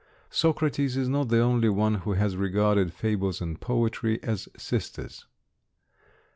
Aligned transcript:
Socrates 0.31 0.97
is 0.97 1.07
not 1.07 1.27
the 1.29 1.37
only 1.41 1.69
one 1.69 1.93
who 1.93 2.13
has 2.13 2.35
regarded 2.35 2.91
fables 2.91 3.39
and 3.39 3.61
poetry 3.61 4.19
as 4.23 4.49
sisters. 4.57 5.27